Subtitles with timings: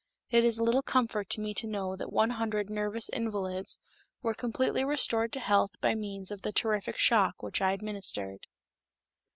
[0.31, 3.77] It is little comfort to me to know that one hundred nervous invalids
[4.23, 8.47] were completely restored to health by means of the terrific shock which I administered.